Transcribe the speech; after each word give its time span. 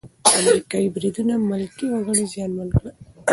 امریکايي 0.39 0.87
بریدونه 0.95 1.33
ملکي 1.49 1.85
وګړي 1.89 2.23
زیانمن 2.33 2.67
کړل. 2.77 2.95